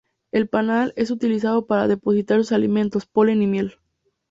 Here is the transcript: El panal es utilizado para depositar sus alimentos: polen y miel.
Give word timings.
El 0.31 0.49
panal 0.49 0.93
es 0.95 1.11
utilizado 1.11 1.67
para 1.67 1.87
depositar 1.87 2.39
sus 2.39 2.53
alimentos: 2.53 3.05
polen 3.05 3.43
y 3.43 3.45
miel. 3.45 3.75